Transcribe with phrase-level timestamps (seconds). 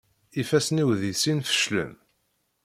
[0.41, 1.93] Ifassen-iw di sin feclen.